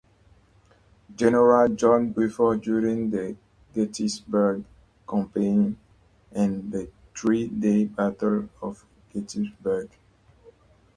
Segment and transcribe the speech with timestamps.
[1.15, 3.37] General John Buford during the
[3.75, 4.63] Gettysburg
[5.07, 5.77] Campaign
[6.31, 8.83] and the three-day Battle of
[9.13, 9.91] Gettysburg.